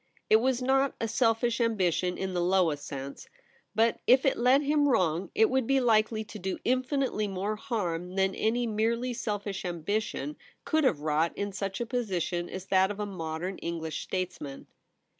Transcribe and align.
It 0.31 0.37
was 0.37 0.63
not 0.63 0.95
a 0.99 1.07
selfish 1.07 1.61
ambition 1.61 2.17
in 2.17 2.33
the 2.33 2.41
lowest 2.41 2.87
sense, 2.87 3.27
but 3.75 3.99
If 4.07 4.25
it 4.25 4.35
led 4.35 4.63
him 4.63 4.89
wrong, 4.89 5.29
It 5.35 5.47
would 5.51 5.67
be 5.67 5.79
likely 5.79 6.23
to 6.23 6.39
ON 6.39 6.41
THE 6.41 6.49
TERRACE. 6.49 6.59
27 6.63 6.63
do 6.63 6.79
infinitely 7.05 7.27
more 7.27 7.55
harm 7.55 8.15
than 8.15 8.33
any 8.33 8.65
merely 8.65 9.13
selfish 9.13 9.63
ambition 9.63 10.37
could 10.65 10.85
have 10.85 11.01
wrought 11.01 11.37
in 11.37 11.51
such 11.51 11.79
a 11.79 11.85
position 11.85 12.49
as 12.49 12.65
that 12.69 12.89
of 12.89 12.99
a 12.99 13.05
modern 13.05 13.59
English 13.59 14.01
states 14.01 14.41
man. 14.41 14.65